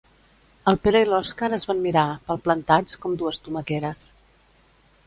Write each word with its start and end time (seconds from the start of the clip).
El 0.71 0.79
Pere 0.85 1.01
i 1.05 1.07
l'Oskar 1.09 1.51
es 1.59 1.67
van 1.73 1.83
mirar, 1.83 2.07
palplantats 2.31 2.99
com 3.05 3.21
dues 3.21 3.41
tomaqueres. 3.49 4.09